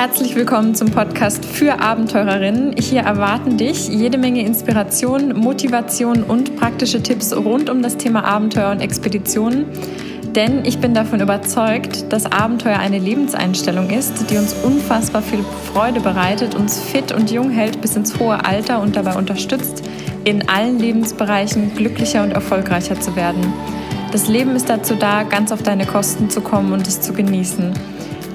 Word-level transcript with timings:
Herzlich 0.00 0.36
willkommen 0.36 0.76
zum 0.76 0.92
Podcast 0.92 1.44
für 1.44 1.80
Abenteurerinnen. 1.80 2.76
Hier 2.78 3.00
erwarten 3.00 3.56
dich 3.56 3.88
jede 3.88 4.16
Menge 4.16 4.46
Inspiration, 4.46 5.36
Motivation 5.36 6.22
und 6.22 6.54
praktische 6.54 7.02
Tipps 7.02 7.34
rund 7.34 7.68
um 7.68 7.82
das 7.82 7.96
Thema 7.96 8.22
Abenteuer 8.22 8.70
und 8.70 8.80
Expeditionen. 8.80 9.66
Denn 10.36 10.64
ich 10.64 10.78
bin 10.78 10.94
davon 10.94 11.18
überzeugt, 11.20 12.12
dass 12.12 12.26
Abenteuer 12.26 12.78
eine 12.78 13.00
Lebenseinstellung 13.00 13.90
ist, 13.90 14.30
die 14.30 14.36
uns 14.36 14.54
unfassbar 14.62 15.20
viel 15.20 15.44
Freude 15.72 15.98
bereitet, 15.98 16.54
uns 16.54 16.78
fit 16.78 17.10
und 17.10 17.32
jung 17.32 17.50
hält 17.50 17.80
bis 17.80 17.96
ins 17.96 18.20
hohe 18.20 18.44
Alter 18.44 18.80
und 18.80 18.94
dabei 18.94 19.16
unterstützt, 19.16 19.82
in 20.22 20.48
allen 20.48 20.78
Lebensbereichen 20.78 21.74
glücklicher 21.74 22.22
und 22.22 22.30
erfolgreicher 22.30 23.00
zu 23.00 23.16
werden. 23.16 23.52
Das 24.12 24.28
Leben 24.28 24.54
ist 24.54 24.70
dazu 24.70 24.94
da, 24.94 25.24
ganz 25.24 25.50
auf 25.50 25.64
deine 25.64 25.86
Kosten 25.86 26.30
zu 26.30 26.40
kommen 26.40 26.72
und 26.72 26.86
es 26.86 27.00
zu 27.00 27.12
genießen. 27.12 27.72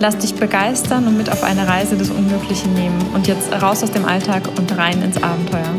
Lass 0.03 0.17
dich 0.17 0.35
begeistern 0.35 1.07
und 1.07 1.15
mit 1.15 1.31
auf 1.31 1.45
eine 1.45 1.65
Reise 1.65 1.95
des 1.95 2.09
Unmöglichen 2.09 2.73
nehmen. 2.73 2.99
Und 3.13 3.25
jetzt 3.25 3.53
raus 3.53 3.83
aus 3.83 3.91
dem 3.91 4.03
Alltag 4.03 4.49
und 4.57 4.77
rein 4.77 5.01
ins 5.01 5.15
Abenteuer. 5.23 5.73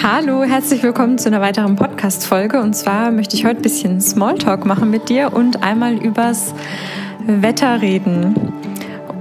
Hallo, 0.00 0.44
herzlich 0.44 0.84
willkommen 0.84 1.18
zu 1.18 1.26
einer 1.30 1.40
weiteren 1.40 1.74
Podcast-Folge. 1.74 2.60
Und 2.60 2.74
zwar 2.76 3.10
möchte 3.10 3.34
ich 3.34 3.44
heute 3.44 3.56
ein 3.56 3.62
bisschen 3.62 4.00
Smalltalk 4.00 4.66
machen 4.66 4.88
mit 4.88 5.08
dir 5.08 5.32
und 5.32 5.64
einmal 5.64 5.94
übers 5.94 6.54
Wetter 7.26 7.82
reden. 7.82 8.52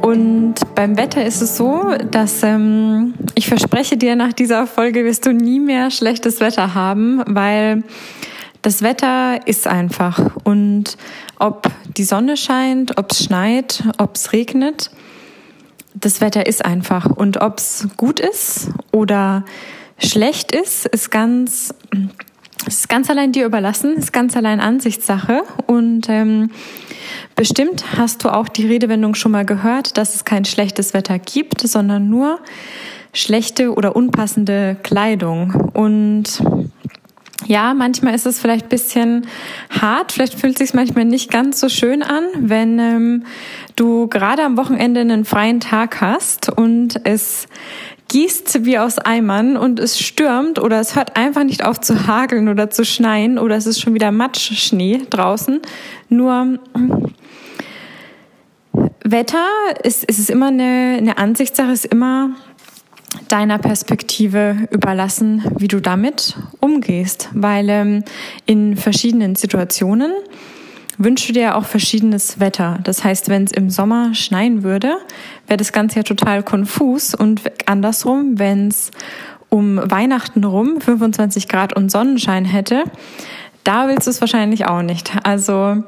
Und 0.03 0.53
beim 0.75 0.95
Wetter 0.95 1.25
ist 1.25 1.41
es 1.41 1.57
so, 1.57 1.91
dass 2.11 2.43
ähm, 2.43 3.15
ich 3.33 3.47
verspreche 3.47 3.97
dir, 3.97 4.15
nach 4.15 4.33
dieser 4.33 4.67
Folge 4.67 5.05
wirst 5.05 5.25
du 5.25 5.33
nie 5.33 5.59
mehr 5.59 5.89
schlechtes 5.89 6.39
Wetter 6.39 6.75
haben, 6.75 7.23
weil 7.25 7.81
das 8.61 8.81
Wetter 8.81 9.39
ist 9.47 9.67
einfach. 9.67 10.35
Und 10.43 10.97
ob 11.39 11.69
die 11.97 12.03
Sonne 12.03 12.37
scheint, 12.37 12.97
ob 12.97 13.11
es 13.11 13.23
schneit, 13.23 13.83
ob 13.97 14.15
es 14.15 14.33
regnet, 14.33 14.91
das 15.93 16.21
Wetter 16.21 16.45
ist 16.45 16.63
einfach. 16.63 17.05
Und 17.05 17.41
ob 17.41 17.57
es 17.57 17.87
gut 17.97 18.19
ist 18.19 18.69
oder 18.91 19.43
schlecht 19.97 20.51
ist, 20.51 20.85
ist 20.85 21.11
ganz, 21.11 21.73
ist 22.65 22.89
ganz 22.89 23.09
allein 23.09 23.31
dir 23.31 23.45
überlassen, 23.45 23.97
ist 23.97 24.13
ganz 24.13 24.37
allein 24.37 24.59
Ansichtssache. 24.59 25.43
Und 25.67 26.07
ähm, 26.09 26.51
bestimmt 27.35 27.97
hast 27.97 28.23
du 28.23 28.29
auch 28.29 28.47
die 28.47 28.67
Redewendung 28.67 29.15
schon 29.15 29.31
mal 29.31 29.45
gehört, 29.45 29.97
dass 29.97 30.15
es 30.15 30.25
kein 30.25 30.45
schlechtes 30.45 30.93
Wetter 30.93 31.19
gibt, 31.19 31.61
sondern 31.61 32.09
nur 32.09 32.39
schlechte 33.13 33.73
oder 33.73 33.95
unpassende 33.95 34.77
Kleidung. 34.83 35.71
Und 35.73 36.41
ja, 37.45 37.73
manchmal 37.73 38.15
ist 38.15 38.25
es 38.25 38.39
vielleicht 38.39 38.69
bisschen 38.69 39.27
hart, 39.69 40.11
vielleicht 40.11 40.39
fühlt 40.39 40.53
es 40.53 40.59
sich 40.59 40.73
manchmal 40.73 41.05
nicht 41.05 41.31
ganz 41.31 41.59
so 41.59 41.69
schön 41.69 42.03
an, 42.03 42.23
wenn 42.37 42.79
ähm, 42.79 43.23
du 43.75 44.07
gerade 44.07 44.43
am 44.43 44.57
Wochenende 44.57 45.01
einen 45.01 45.25
freien 45.25 45.59
Tag 45.59 46.01
hast 46.01 46.49
und 46.49 47.05
es 47.05 47.47
gießt 48.09 48.65
wie 48.65 48.77
aus 48.77 48.99
Eimern 48.99 49.55
und 49.55 49.79
es 49.79 49.99
stürmt 49.99 50.59
oder 50.59 50.79
es 50.79 50.95
hört 50.95 51.15
einfach 51.15 51.43
nicht 51.43 51.63
auf 51.63 51.79
zu 51.79 52.07
hageln 52.07 52.49
oder 52.49 52.69
zu 52.69 52.83
schneien 52.83 53.39
oder 53.39 53.55
es 53.55 53.65
ist 53.65 53.79
schon 53.79 53.93
wieder 53.93 54.11
Matschschnee 54.11 55.01
draußen. 55.09 55.61
Nur 56.09 56.59
Wetter 59.03 59.45
ist, 59.83 60.03
ist 60.03 60.19
es 60.19 60.29
immer 60.29 60.47
eine, 60.47 60.95
eine 60.97 61.17
Ansichtssache, 61.17 61.71
ist 61.71 61.85
immer 61.85 62.31
deiner 63.27 63.57
Perspektive 63.57 64.67
überlassen, 64.71 65.43
wie 65.57 65.67
du 65.67 65.79
damit 65.79 66.37
umgehst, 66.59 67.29
weil 67.33 67.69
ähm, 67.69 68.03
in 68.45 68.77
verschiedenen 68.77 69.35
Situationen 69.35 70.11
wünschst 70.97 71.29
du 71.29 71.33
dir 71.33 71.55
auch 71.55 71.65
verschiedenes 71.65 72.39
Wetter. 72.39 72.79
Das 72.83 73.03
heißt, 73.03 73.29
wenn 73.29 73.43
es 73.43 73.51
im 73.51 73.69
Sommer 73.69 74.13
schneien 74.13 74.63
würde, 74.63 74.97
wäre 75.47 75.57
das 75.57 75.71
Ganze 75.71 75.97
ja 75.97 76.03
total 76.03 76.43
konfus 76.43 77.15
und 77.15 77.41
andersrum, 77.65 78.39
wenn 78.39 78.67
es 78.67 78.91
um 79.49 79.77
Weihnachten 79.83 80.43
rum 80.43 80.79
25 80.79 81.47
Grad 81.47 81.75
und 81.75 81.91
Sonnenschein 81.91 82.45
hätte, 82.45 82.83
da 83.63 83.87
willst 83.87 84.07
du 84.07 84.11
es 84.11 84.21
wahrscheinlich 84.21 84.65
auch 84.65 84.81
nicht. 84.81 85.11
Also 85.23 85.83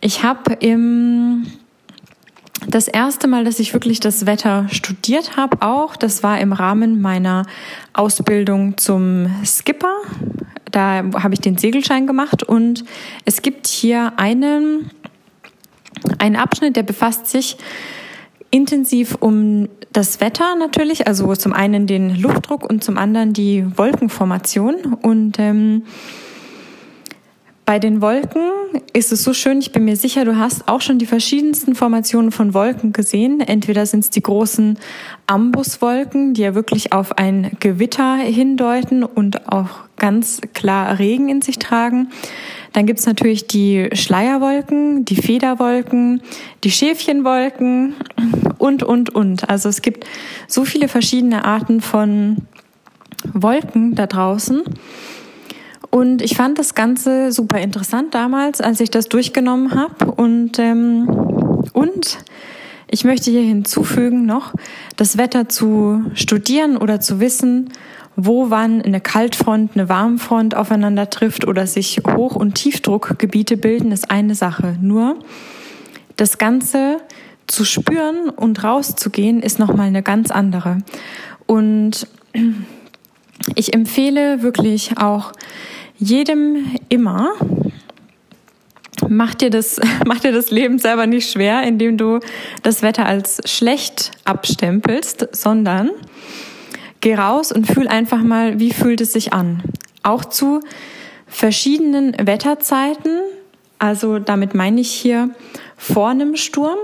ich 0.00 0.22
habe 0.22 0.54
im 0.54 1.46
das 2.66 2.88
erste 2.88 3.28
Mal, 3.28 3.44
dass 3.44 3.60
ich 3.60 3.72
wirklich 3.72 4.00
das 4.00 4.26
Wetter 4.26 4.66
studiert 4.70 5.36
habe, 5.36 5.58
auch, 5.60 5.96
das 5.96 6.22
war 6.22 6.40
im 6.40 6.52
Rahmen 6.52 7.00
meiner 7.00 7.46
Ausbildung 7.92 8.76
zum 8.76 9.30
Skipper. 9.44 9.92
Da 10.70 11.02
habe 11.14 11.34
ich 11.34 11.40
den 11.40 11.56
Segelschein 11.56 12.06
gemacht 12.06 12.42
und 12.42 12.84
es 13.24 13.42
gibt 13.42 13.66
hier 13.66 14.12
einen, 14.16 14.90
einen 16.18 16.36
Abschnitt, 16.36 16.76
der 16.76 16.82
befasst 16.82 17.26
sich 17.28 17.56
intensiv 18.50 19.16
um 19.20 19.68
das 19.92 20.20
Wetter 20.20 20.54
natürlich, 20.56 21.06
also 21.06 21.34
zum 21.36 21.52
einen 21.52 21.86
den 21.86 22.20
Luftdruck 22.20 22.68
und 22.68 22.84
zum 22.84 22.98
anderen 22.98 23.32
die 23.32 23.64
Wolkenformation 23.76 24.94
und 25.02 25.38
ähm, 25.38 25.84
bei 27.68 27.78
den 27.78 28.00
Wolken 28.00 28.40
ist 28.94 29.12
es 29.12 29.22
so 29.22 29.34
schön, 29.34 29.58
ich 29.58 29.72
bin 29.72 29.84
mir 29.84 29.96
sicher, 29.96 30.24
du 30.24 30.38
hast 30.38 30.68
auch 30.68 30.80
schon 30.80 30.98
die 30.98 31.04
verschiedensten 31.04 31.74
Formationen 31.74 32.32
von 32.32 32.54
Wolken 32.54 32.94
gesehen. 32.94 33.40
Entweder 33.40 33.84
sind 33.84 34.04
es 34.04 34.08
die 34.08 34.22
großen 34.22 34.78
Ambuswolken, 35.26 36.32
die 36.32 36.40
ja 36.40 36.54
wirklich 36.54 36.94
auf 36.94 37.18
ein 37.18 37.50
Gewitter 37.60 38.16
hindeuten 38.16 39.02
und 39.02 39.52
auch 39.52 39.68
ganz 39.98 40.40
klar 40.54 40.98
Regen 40.98 41.28
in 41.28 41.42
sich 41.42 41.58
tragen. 41.58 42.08
Dann 42.72 42.86
gibt's 42.86 43.04
natürlich 43.04 43.46
die 43.46 43.90
Schleierwolken, 43.92 45.04
die 45.04 45.16
Federwolken, 45.16 46.22
die 46.64 46.70
Schäfchenwolken 46.70 47.92
und, 48.56 48.82
und, 48.82 49.14
und. 49.14 49.50
Also 49.50 49.68
es 49.68 49.82
gibt 49.82 50.06
so 50.46 50.64
viele 50.64 50.88
verschiedene 50.88 51.44
Arten 51.44 51.82
von 51.82 52.38
Wolken 53.34 53.94
da 53.94 54.06
draußen. 54.06 54.62
Und 55.90 56.22
ich 56.22 56.36
fand 56.36 56.58
das 56.58 56.74
Ganze 56.74 57.32
super 57.32 57.58
interessant 57.60 58.14
damals, 58.14 58.60
als 58.60 58.80
ich 58.80 58.90
das 58.90 59.08
durchgenommen 59.08 59.74
habe. 59.74 60.12
Und, 60.12 60.58
ähm, 60.58 61.08
und 61.72 62.18
ich 62.90 63.04
möchte 63.04 63.30
hier 63.30 63.42
hinzufügen 63.42 64.26
noch, 64.26 64.54
das 64.96 65.18
Wetter 65.18 65.48
zu 65.48 66.04
studieren 66.14 66.76
oder 66.76 67.00
zu 67.00 67.20
wissen, 67.20 67.70
wo 68.16 68.50
wann 68.50 68.82
eine 68.82 69.00
Kaltfront, 69.00 69.72
eine 69.74 69.88
Warmfront 69.88 70.54
aufeinander 70.56 71.08
trifft 71.08 71.46
oder 71.46 71.66
sich 71.66 72.00
Hoch- 72.16 72.34
und 72.34 72.54
Tiefdruckgebiete 72.54 73.56
bilden, 73.56 73.92
ist 73.92 74.10
eine 74.10 74.34
Sache. 74.34 74.76
Nur 74.80 75.16
das 76.16 76.36
Ganze 76.38 76.98
zu 77.46 77.64
spüren 77.64 78.28
und 78.28 78.62
rauszugehen, 78.64 79.40
ist 79.40 79.58
nochmal 79.58 79.86
eine 79.86 80.02
ganz 80.02 80.30
andere. 80.30 80.78
Und 81.46 82.08
ich 83.54 83.72
empfehle 83.72 84.42
wirklich 84.42 84.98
auch 84.98 85.32
jedem 85.98 86.66
immer. 86.88 87.32
Mach 89.08 89.34
dir, 89.34 89.50
das, 89.50 89.80
mach 90.06 90.20
dir 90.20 90.32
das 90.32 90.50
Leben 90.50 90.78
selber 90.78 91.06
nicht 91.06 91.30
schwer, 91.30 91.62
indem 91.62 91.96
du 91.96 92.20
das 92.62 92.82
Wetter 92.82 93.06
als 93.06 93.40
schlecht 93.44 94.12
abstempelst, 94.24 95.28
sondern 95.32 95.90
geh 97.00 97.14
raus 97.14 97.52
und 97.52 97.66
fühl 97.66 97.88
einfach 97.88 98.22
mal, 98.22 98.58
wie 98.58 98.72
fühlt 98.72 99.00
es 99.00 99.12
sich 99.12 99.32
an. 99.32 99.62
Auch 100.02 100.24
zu 100.24 100.60
verschiedenen 101.26 102.14
Wetterzeiten, 102.18 103.20
also 103.78 104.18
damit 104.18 104.54
meine 104.54 104.80
ich 104.80 104.90
hier 104.90 105.30
vor 105.76 106.10
einem 106.10 106.36
Sturm, 106.36 106.78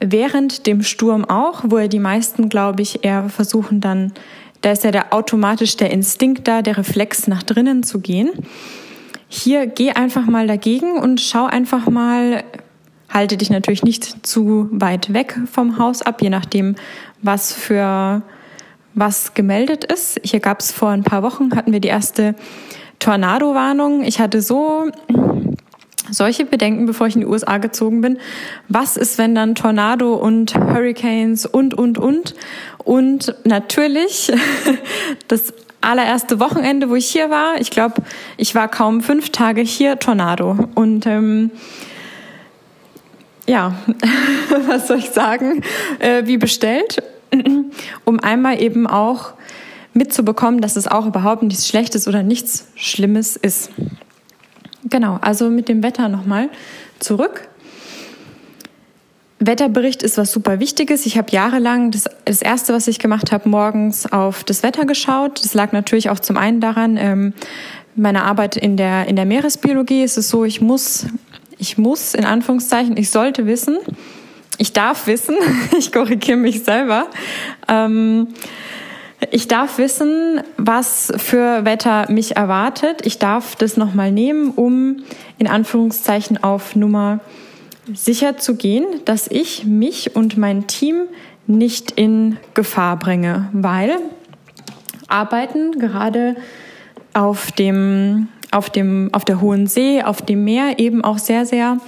während 0.00 0.66
dem 0.66 0.82
Sturm 0.82 1.24
auch, 1.24 1.64
wo 1.66 1.78
ja 1.78 1.88
die 1.88 1.98
meisten, 1.98 2.48
glaube 2.48 2.82
ich, 2.82 3.04
eher 3.04 3.28
versuchen 3.28 3.80
dann 3.80 4.12
da 4.62 4.72
ist 4.72 4.84
ja 4.84 4.90
der 4.90 5.12
automatisch 5.12 5.76
der 5.76 5.90
Instinkt 5.90 6.48
da, 6.48 6.62
der 6.62 6.78
Reflex 6.78 7.26
nach 7.26 7.42
drinnen 7.42 7.82
zu 7.82 8.00
gehen. 8.00 8.30
Hier 9.28 9.66
geh 9.66 9.90
einfach 9.90 10.26
mal 10.26 10.46
dagegen 10.46 10.98
und 10.98 11.20
schau 11.20 11.46
einfach 11.46 11.88
mal, 11.88 12.44
halte 13.08 13.36
dich 13.36 13.50
natürlich 13.50 13.82
nicht 13.82 14.26
zu 14.26 14.68
weit 14.70 15.12
weg 15.12 15.38
vom 15.50 15.78
Haus 15.78 16.02
ab, 16.02 16.22
je 16.22 16.30
nachdem, 16.30 16.76
was 17.22 17.52
für 17.52 18.22
was 18.94 19.34
gemeldet 19.34 19.84
ist. 19.84 20.20
Hier 20.24 20.40
gab 20.40 20.60
es 20.60 20.72
vor 20.72 20.88
ein 20.88 21.04
paar 21.04 21.22
Wochen, 21.22 21.54
hatten 21.54 21.72
wir 21.72 21.80
die 21.80 21.88
erste 21.88 22.34
Tornado-Warnung. 22.98 24.02
Ich 24.02 24.20
hatte 24.20 24.40
so 24.40 24.90
solche 26.10 26.44
Bedenken, 26.44 26.86
bevor 26.86 27.06
ich 27.06 27.14
in 27.14 27.20
die 27.20 27.26
USA 27.26 27.58
gezogen 27.58 28.00
bin. 28.00 28.18
Was 28.68 28.96
ist, 28.96 29.18
wenn 29.18 29.34
dann 29.34 29.54
Tornado 29.54 30.14
und 30.14 30.54
Hurricanes 30.54 31.46
und, 31.46 31.74
und, 31.74 31.98
und? 31.98 32.34
Und 32.86 33.34
natürlich 33.42 34.32
das 35.28 35.52
allererste 35.80 36.38
Wochenende, 36.38 36.88
wo 36.88 36.94
ich 36.94 37.06
hier 37.06 37.30
war, 37.30 37.60
ich 37.60 37.70
glaube, 37.70 38.02
ich 38.36 38.54
war 38.54 38.68
kaum 38.68 39.00
fünf 39.00 39.30
Tage 39.30 39.60
hier, 39.60 39.98
Tornado. 39.98 40.68
Und 40.76 41.04
ähm, 41.04 41.50
ja, 43.48 43.74
was 44.68 44.86
soll 44.86 44.98
ich 44.98 45.10
sagen? 45.10 45.62
Äh, 45.98 46.26
wie 46.26 46.38
bestellt, 46.38 47.02
um 48.04 48.20
einmal 48.20 48.62
eben 48.62 48.86
auch 48.86 49.32
mitzubekommen, 49.92 50.60
dass 50.60 50.76
es 50.76 50.86
auch 50.86 51.06
überhaupt 51.06 51.42
nichts 51.42 51.66
Schlechtes 51.66 52.06
oder 52.06 52.22
nichts 52.22 52.68
Schlimmes 52.76 53.34
ist. 53.34 53.70
Genau, 54.84 55.18
also 55.22 55.50
mit 55.50 55.68
dem 55.68 55.82
Wetter 55.82 56.08
nochmal 56.08 56.50
zurück. 57.00 57.48
Wetterbericht 59.38 60.02
ist 60.02 60.16
was 60.16 60.32
super 60.32 60.60
Wichtiges. 60.60 61.04
Ich 61.04 61.18
habe 61.18 61.30
jahrelang 61.30 61.90
das, 61.90 62.04
das 62.24 62.40
erste, 62.40 62.72
was 62.72 62.88
ich 62.88 62.98
gemacht 62.98 63.32
habe, 63.32 63.48
morgens 63.48 64.10
auf 64.10 64.44
das 64.44 64.62
Wetter 64.62 64.86
geschaut. 64.86 65.44
Das 65.44 65.52
lag 65.52 65.72
natürlich 65.72 66.08
auch 66.08 66.20
zum 66.20 66.36
einen 66.36 66.60
daran, 66.60 66.96
ähm, 66.96 67.34
meiner 67.94 68.24
Arbeit 68.24 68.56
in 68.56 68.76
der 68.76 69.08
in 69.08 69.16
der 69.16 69.24
Meeresbiologie 69.24 70.02
ist 70.02 70.18
es 70.18 70.28
so, 70.28 70.44
ich 70.44 70.60
muss 70.60 71.06
ich 71.58 71.78
muss 71.78 72.14
in 72.14 72.24
Anführungszeichen, 72.24 72.96
ich 72.96 73.10
sollte 73.10 73.46
wissen, 73.46 73.78
ich 74.58 74.72
darf 74.72 75.06
wissen, 75.06 75.36
ich 75.78 75.92
korrigiere 75.92 76.38
mich 76.38 76.64
selber. 76.64 77.08
Ähm, 77.68 78.28
ich 79.30 79.48
darf 79.48 79.78
wissen, 79.78 80.42
was 80.58 81.10
für 81.16 81.64
Wetter 81.64 82.10
mich 82.10 82.36
erwartet. 82.36 83.06
Ich 83.06 83.18
darf 83.18 83.56
das 83.56 83.78
nochmal 83.78 84.12
nehmen, 84.12 84.50
um 84.50 84.98
in 85.38 85.46
Anführungszeichen 85.46 86.42
auf 86.42 86.76
Nummer 86.76 87.20
sicher 87.92 88.38
zu 88.38 88.56
gehen, 88.56 88.84
dass 89.04 89.28
ich 89.28 89.64
mich 89.64 90.16
und 90.16 90.36
mein 90.36 90.66
Team 90.66 91.02
nicht 91.46 91.92
in 91.92 92.38
Gefahr 92.54 92.98
bringe, 92.98 93.48
weil 93.52 93.98
Arbeiten 95.08 95.78
gerade 95.78 96.36
auf 97.14 97.52
dem, 97.52 98.28
auf 98.50 98.70
dem, 98.70 99.10
auf 99.12 99.24
der 99.24 99.40
hohen 99.40 99.66
See, 99.66 100.02
auf 100.02 100.22
dem 100.22 100.44
Meer 100.44 100.78
eben 100.78 101.04
auch 101.04 101.18
sehr, 101.18 101.46
sehr 101.46 101.78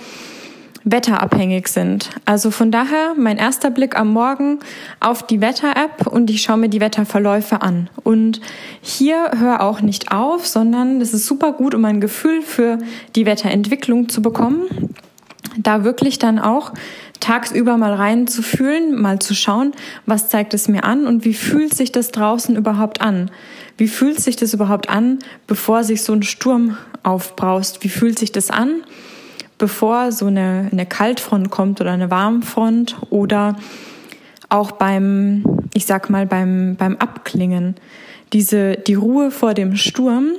wetterabhängig 0.85 1.69
sind. 1.69 2.11
Also 2.25 2.50
von 2.50 2.71
daher 2.71 3.15
mein 3.17 3.37
erster 3.37 3.71
Blick 3.71 3.99
am 3.99 4.12
Morgen 4.12 4.61
auf 5.00 5.23
die 5.23 5.41
Wetter-App 5.41 6.06
und 6.06 6.31
ich 6.31 6.43
schaue 6.43 6.56
mir 6.56 6.69
die 6.69 6.81
Wetterverläufe 6.81 7.61
an. 7.61 7.91
Und 8.05 8.41
hier 8.81 9.33
hör 9.39 9.62
auch 9.62 9.81
nicht 9.81 10.12
auf, 10.12 10.47
sondern 10.47 11.00
es 11.00 11.12
ist 11.12 11.27
super 11.27 11.53
gut, 11.53 11.75
um 11.75 11.85
ein 11.85 12.00
Gefühl 12.00 12.43
für 12.43 12.79
die 13.17 13.27
Wetterentwicklung 13.27 14.09
zu 14.09 14.23
bekommen. 14.23 14.62
Da 15.59 15.85
wirklich 15.85 16.19
dann 16.19 16.39
auch 16.39 16.73
tagsüber 17.21 17.77
mal 17.77 17.93
reinzufühlen, 17.93 19.01
mal 19.01 19.19
zu 19.19 19.35
schauen, 19.35 19.73
was 20.07 20.29
zeigt 20.29 20.55
es 20.55 20.69
mir 20.69 20.85
an 20.85 21.07
und 21.07 21.25
wie 21.25 21.35
fühlt 21.35 21.75
sich 21.75 21.93
das 21.93 22.13
draußen 22.13 22.57
überhaupt 22.57 23.01
an? 23.01 23.31
Wie 23.77 23.89
fühlt 23.89 24.21
sich 24.21 24.37
das 24.37 24.55
überhaupt 24.55 24.89
an, 24.89 25.19
bevor 25.47 25.85
sich 25.85 26.03
so 26.03 26.13
ein 26.13 26.23
Sturm 26.23 26.79
aufbraust? 27.03 27.83
Wie 27.85 27.89
fühlt 27.89 28.19
sich 28.19 28.33
das 28.33 28.51
an? 28.51 28.83
bevor 29.59 30.13
so 30.13 30.27
eine, 30.27 30.69
eine 30.73 30.87
Kaltfront 30.87 31.51
kommt 31.51 31.81
oder 31.81 31.91
eine 31.91 32.11
Warmfront 32.11 32.97
oder 33.11 33.57
auch 34.49 34.73
beim, 34.73 35.45
ich 35.75 35.85
sag 35.85 36.09
mal, 36.09 36.27
beim, 36.27 36.77
beim 36.77 36.97
Abklingen. 36.97 37.75
Diese, 38.33 38.77
die 38.77 38.95
Ruhe 38.95 39.31
vor 39.31 39.55
dem 39.55 39.77
Sturm 39.77 40.31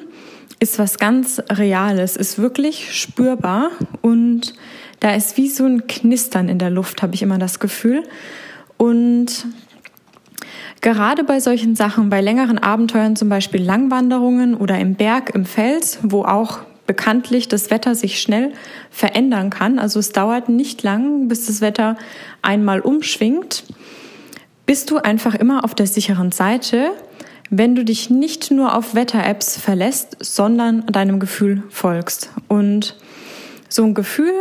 ist 0.60 0.80
was 0.80 0.98
ganz 0.98 1.42
Reales, 1.50 2.16
ist 2.16 2.39
wirklich 2.39 2.94
spürbar 3.00 3.69
und 4.01 4.54
da 4.99 5.15
ist 5.15 5.37
wie 5.37 5.49
so 5.49 5.65
ein 5.65 5.87
Knistern 5.87 6.49
in 6.49 6.59
der 6.59 6.69
Luft, 6.69 7.01
habe 7.01 7.15
ich 7.15 7.21
immer 7.21 7.37
das 7.37 7.59
Gefühl. 7.59 8.03
Und 8.77 9.45
gerade 10.81 11.23
bei 11.23 11.39
solchen 11.39 11.75
Sachen, 11.75 12.09
bei 12.09 12.21
längeren 12.21 12.57
Abenteuern, 12.57 13.15
zum 13.15 13.29
Beispiel 13.29 13.61
Langwanderungen 13.61 14.55
oder 14.55 14.79
im 14.79 14.95
Berg, 14.95 15.31
im 15.33 15.45
Fels, 15.45 15.99
wo 16.01 16.23
auch 16.23 16.59
bekanntlich 16.87 17.47
das 17.47 17.69
Wetter 17.69 17.93
sich 17.93 18.19
schnell 18.19 18.51
verändern 18.89 19.51
kann. 19.51 19.77
Also 19.77 19.99
es 19.99 20.11
dauert 20.11 20.49
nicht 20.49 20.81
lang, 20.81 21.27
bis 21.27 21.45
das 21.45 21.61
Wetter 21.61 21.97
einmal 22.41 22.79
umschwingt. 22.79 23.63
Bist 24.65 24.89
du 24.89 24.97
einfach 24.97 25.35
immer 25.35 25.63
auf 25.63 25.75
der 25.75 25.87
sicheren 25.87 26.31
Seite, 26.31 26.91
wenn 27.51 27.75
du 27.75 27.85
dich 27.85 28.09
nicht 28.09 28.51
nur 28.51 28.75
auf 28.75 28.95
Wetter-Apps 28.95 29.57
verlässt, 29.57 30.17
sondern 30.19 30.85
deinem 30.87 31.19
Gefühl 31.19 31.63
folgst. 31.69 32.31
Und 32.47 32.95
so 33.69 33.83
ein 33.83 33.94
Gefühl, 33.94 34.33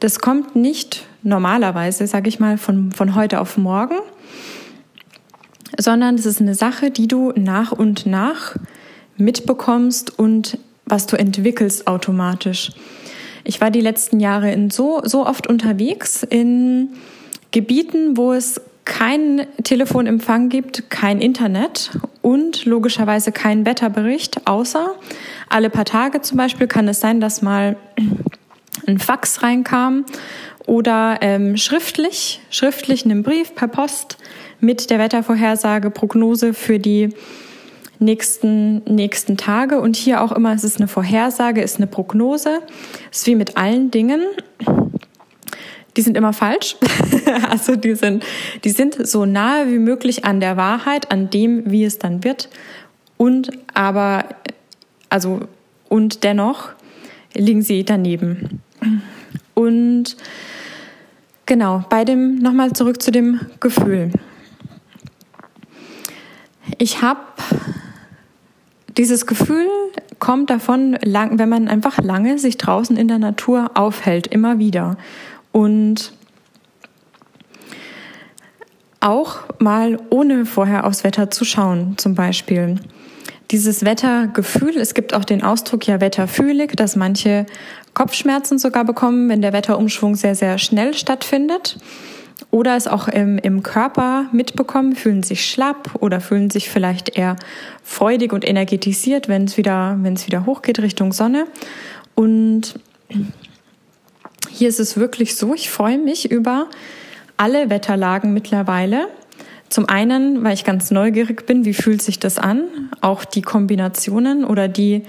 das 0.00 0.20
kommt 0.20 0.56
nicht 0.56 1.04
normalerweise, 1.22 2.06
sage 2.06 2.28
ich 2.28 2.40
mal, 2.40 2.56
von, 2.56 2.92
von 2.92 3.14
heute 3.14 3.40
auf 3.40 3.58
morgen, 3.58 3.98
sondern 5.78 6.16
das 6.16 6.24
ist 6.24 6.40
eine 6.40 6.54
Sache, 6.54 6.90
die 6.90 7.08
du 7.08 7.32
nach 7.36 7.72
und 7.72 8.06
nach 8.06 8.56
mitbekommst 9.16 10.18
und 10.18 10.58
was 10.86 11.06
du 11.06 11.16
entwickelst 11.16 11.88
automatisch. 11.88 12.70
Ich 13.44 13.60
war 13.60 13.70
die 13.70 13.80
letzten 13.80 14.20
Jahre 14.20 14.52
in 14.52 14.70
so, 14.70 15.00
so 15.04 15.26
oft 15.26 15.46
unterwegs 15.46 16.22
in 16.22 16.90
Gebieten, 17.50 18.16
wo 18.16 18.32
es 18.32 18.60
keinen 18.84 19.46
Telefonempfang 19.64 20.48
gibt, 20.48 20.90
kein 20.90 21.20
Internet 21.20 21.90
und 22.22 22.64
logischerweise 22.64 23.32
keinen 23.32 23.66
Wetterbericht, 23.66 24.46
außer 24.46 24.94
alle 25.48 25.70
paar 25.70 25.84
Tage 25.84 26.22
zum 26.22 26.38
Beispiel 26.38 26.68
kann 26.68 26.86
es 26.86 27.00
sein, 27.00 27.20
dass 27.20 27.42
mal 27.42 27.76
ein 28.86 28.98
Fax 28.98 29.42
reinkam 29.42 30.04
oder 30.66 31.18
ähm, 31.20 31.56
schriftlich, 31.56 32.40
schriftlich 32.50 33.04
einen 33.04 33.22
Brief 33.22 33.54
per 33.54 33.68
Post 33.68 34.18
mit 34.60 34.90
der 34.90 34.98
Wettervorhersage, 34.98 35.90
Prognose 35.90 36.54
für 36.54 36.78
die 36.78 37.10
nächsten, 37.98 38.82
nächsten 38.84 39.36
Tage. 39.36 39.80
Und 39.80 39.96
hier 39.96 40.22
auch 40.22 40.32
immer, 40.32 40.52
es 40.54 40.64
ist 40.64 40.78
eine 40.78 40.88
Vorhersage, 40.88 41.62
ist 41.62 41.76
eine 41.76 41.86
Prognose. 41.86 42.60
Es 43.10 43.18
ist 43.18 43.26
wie 43.26 43.34
mit 43.34 43.56
allen 43.56 43.90
Dingen. 43.90 44.22
Die 45.96 46.02
sind 46.02 46.16
immer 46.16 46.32
falsch. 46.32 46.76
also 47.50 47.76
die 47.76 47.94
sind, 47.94 48.24
die 48.64 48.70
sind 48.70 49.06
so 49.06 49.24
nahe 49.24 49.68
wie 49.68 49.78
möglich 49.78 50.24
an 50.24 50.40
der 50.40 50.56
Wahrheit, 50.56 51.10
an 51.10 51.30
dem, 51.30 51.70
wie 51.70 51.84
es 51.84 51.98
dann 51.98 52.24
wird. 52.24 52.48
Und 53.16 53.50
aber, 53.72 54.24
also, 55.08 55.40
und 55.88 56.24
dennoch 56.24 56.70
liegen 57.34 57.62
sie 57.62 57.84
daneben. 57.84 58.62
Und 59.54 60.16
genau, 61.46 61.84
bei 61.88 62.04
dem, 62.04 62.36
nochmal 62.36 62.72
zurück 62.72 63.02
zu 63.02 63.10
dem 63.10 63.40
Gefühl. 63.60 64.10
Ich 66.78 67.02
habe 67.02 67.20
dieses 68.96 69.26
Gefühl 69.26 69.66
kommt 70.18 70.50
davon, 70.50 70.98
wenn 71.02 71.48
man 71.48 71.68
einfach 71.68 71.98
lange 71.98 72.38
sich 72.38 72.56
draußen 72.56 72.96
in 72.96 73.08
der 73.08 73.18
Natur 73.18 73.70
aufhält, 73.74 74.26
immer 74.26 74.58
wieder. 74.58 74.96
Und 75.52 76.12
auch 79.00 79.44
mal 79.58 79.98
ohne 80.10 80.46
vorher 80.46 80.86
aufs 80.86 81.04
Wetter 81.04 81.30
zu 81.30 81.44
schauen, 81.44 81.94
zum 81.96 82.14
Beispiel. 82.14 82.76
Dieses 83.50 83.84
Wettergefühl, 83.84 84.76
es 84.76 84.94
gibt 84.94 85.14
auch 85.14 85.24
den 85.24 85.44
Ausdruck 85.44 85.86
ja 85.86 86.00
wetterfühlig, 86.00 86.72
dass 86.72 86.96
manche 86.96 87.46
Kopfschmerzen 87.96 88.58
sogar 88.58 88.84
bekommen, 88.84 89.30
wenn 89.30 89.40
der 89.40 89.54
Wetterumschwung 89.54 90.16
sehr, 90.16 90.34
sehr 90.34 90.58
schnell 90.58 90.92
stattfindet 90.92 91.78
oder 92.50 92.76
es 92.76 92.86
auch 92.86 93.08
im, 93.08 93.38
im 93.38 93.62
Körper 93.62 94.26
mitbekommen, 94.32 94.94
fühlen 94.94 95.22
sich 95.22 95.50
schlapp 95.50 95.94
oder 96.00 96.20
fühlen 96.20 96.50
sich 96.50 96.68
vielleicht 96.68 97.16
eher 97.16 97.36
freudig 97.82 98.34
und 98.34 98.46
energetisiert, 98.46 99.28
wenn 99.28 99.44
es 99.44 99.56
wieder, 99.56 99.96
wenn 100.02 100.12
es 100.12 100.26
wieder 100.26 100.44
hochgeht 100.44 100.78
Richtung 100.80 101.14
Sonne. 101.14 101.46
Und 102.14 102.78
hier 104.50 104.68
ist 104.68 104.78
es 104.78 104.98
wirklich 104.98 105.34
so, 105.34 105.54
ich 105.54 105.70
freue 105.70 105.96
mich 105.96 106.30
über 106.30 106.68
alle 107.38 107.70
Wetterlagen 107.70 108.34
mittlerweile. 108.34 109.08
Zum 109.70 109.88
einen, 109.88 110.44
weil 110.44 110.52
ich 110.52 110.64
ganz 110.64 110.90
neugierig 110.90 111.46
bin, 111.46 111.64
wie 111.64 111.72
fühlt 111.72 112.02
sich 112.02 112.18
das 112.18 112.36
an? 112.36 112.64
Auch 113.00 113.24
die 113.24 113.40
Kombinationen 113.40 114.44
oder 114.44 114.68
die, 114.68 115.04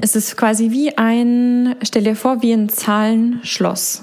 es 0.00 0.16
ist 0.16 0.36
quasi 0.36 0.70
wie 0.70 0.96
ein, 0.96 1.76
stell 1.82 2.04
dir 2.04 2.16
vor, 2.16 2.42
wie 2.42 2.52
ein 2.52 2.68
Zahlenschloss. 2.68 4.02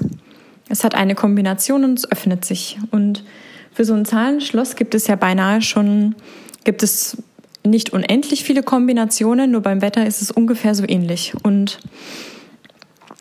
Es 0.70 0.84
hat 0.84 0.96
eine 0.96 1.15
Kombination 1.15 1.84
und 1.84 2.00
es 2.00 2.12
öffnet 2.12 2.46
sich. 2.46 2.77
Und 2.92 3.24
für 3.72 3.86
so 3.86 3.94
ein 3.94 4.06
Zahlenschloss 4.06 4.75
gibt 4.75 4.96
es 4.96 5.08
ja 5.08 5.15
beinahe 5.15 5.62
schon, 5.62 6.15
gibt 6.63 6.82
es 6.82 7.18
nicht 7.63 7.92
unendlich 7.94 8.44
viele 8.44 8.63
Kombinationen, 8.63 9.51
nur 9.51 9.62
beim 9.62 9.82
Wetter 9.82 10.06
ist 10.06 10.22
es 10.22 10.32
ungefähr 10.32 10.75
so 10.75 10.84
ähnlich. 10.88 11.34
Und 11.44 11.80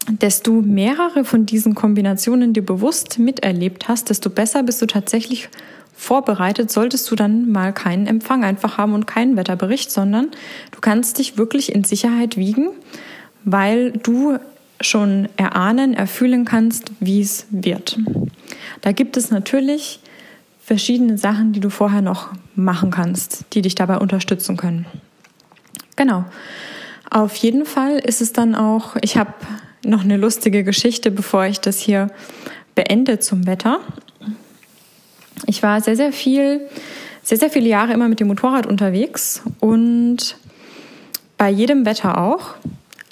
desto 0.09 0.52
mehrere 0.61 1.25
von 1.25 1.47
diesen 1.47 1.75
Kombinationen 1.75 2.52
dir 2.52 2.64
bewusst 2.64 3.18
miterlebt 3.18 3.88
hast, 3.88 4.11
desto 4.11 4.30
besser 4.30 4.62
bist 4.62 4.80
du 4.83 4.87
tatsächlich 4.87 5.49
vorbereitet, 5.95 6.71
solltest 6.71 7.11
du 7.11 7.17
dann 7.17 7.51
mal 7.51 7.73
keinen 7.73 8.07
Empfang 8.07 8.45
einfach 8.45 8.79
haben 8.79 8.95
und 8.95 9.07
keinen 9.07 9.37
Wetterbericht, 9.37 9.91
sondern 9.91 10.31
du 10.71 10.81
kannst 10.81 11.19
dich 11.19 11.39
wirklich 11.39 11.75
in 11.75 11.85
Sicherheit 11.85 12.37
wiegen, 12.37 12.71
weil 13.45 13.93
du 13.93 14.39
schon 14.81 15.29
erahnen, 15.37 15.95
erfühlen 15.95 16.45
kannst, 16.45 16.91
wie 17.01 17.21
es 17.21 17.47
wird. 17.51 17.99
Da 18.81 18.93
gibt 18.93 19.17
es 19.17 19.31
natürlich 19.31 20.01
verschiedene 20.65 21.19
Sachen, 21.19 21.53
die 21.53 21.61
du 21.61 21.71
vorher 21.71 22.03
noch 22.03 22.31
machen 22.55 22.91
kannst, 22.91 23.45
die 23.53 23.63
dich 23.63 23.75
dabei 23.75 23.99
unterstützen 23.99 24.57
können. 24.57 24.87
Genau. 25.97 26.25
Auf 27.11 27.37
jeden 27.37 27.67
Fall 27.67 27.99
ist 27.99 28.21
es 28.21 28.33
dann 28.33 28.55
auch, 28.55 28.97
ich 29.01 29.17
habe 29.17 29.33
noch 29.85 30.03
eine 30.03 30.17
lustige 30.17 30.65
Geschichte, 30.65 31.11
bevor 31.11 31.45
ich 31.45 31.61
das 31.61 31.79
hier 31.79 32.09
beende 32.75 33.19
zum 33.21 33.47
Wetter. 33.47 33.81
Ich 35.47 35.62
war 35.62 35.81
sehr, 35.81 35.97
sehr 35.97 36.12
viel, 36.12 36.69
sehr, 37.23 37.38
sehr 37.38 37.50
viele 37.50 37.69
Jahre 37.69 37.93
immer 37.93 38.09
mit 38.09 38.21
dem 38.21 38.29
Motorrad 38.29 38.67
unterwegs 38.67 39.43
und 39.61 40.37
bei 41.37 41.50
jedem 41.50 41.85
Wetter 41.85 42.19
auch 42.19 42.55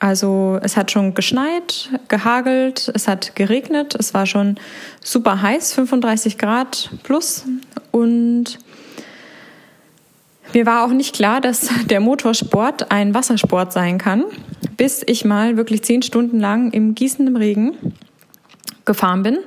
Also 0.00 0.59
es 0.62 0.76
hat 0.76 0.91
schon 0.91 1.14
geschneit, 1.14 1.91
gehagelt, 2.09 2.91
es 2.93 3.07
hat 3.07 3.37
geregnet, 3.37 3.95
es 3.95 4.14
war 4.14 4.26
schon 4.26 4.57
super 5.00 5.43
heiß, 5.43 5.75
35 5.75 6.38
Grad 6.38 6.91
plus. 7.05 7.45
Und 7.93 8.59
mir 10.52 10.67
war 10.67 10.85
auch 10.85 10.93
nicht 10.93 11.14
klar, 11.14 11.41
dass 11.41 11.71
der 11.88 12.00
Motorsport 12.00 12.91
ein 12.91 13.14
Wassersport 13.14 13.73
sein 13.73 13.99
kann, 13.99 14.25
bis 14.76 15.05
ich 15.07 15.25
mal 15.25 15.57
wirklich 15.57 15.85
zehn 15.85 16.02
Stunden 16.02 16.41
lang 16.41 16.73
im 16.73 16.97
gießenden 16.97 17.37
Regen 17.37 17.76
gefahren 18.85 19.23
bin 19.23 19.39